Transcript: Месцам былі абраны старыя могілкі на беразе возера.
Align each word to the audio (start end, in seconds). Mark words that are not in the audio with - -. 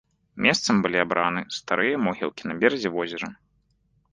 Месцам 0.45 0.75
былі 0.85 0.97
абраны 1.05 1.43
старыя 1.57 1.99
могілкі 2.07 2.43
на 2.53 2.59
беразе 2.65 2.89
возера. 2.97 3.27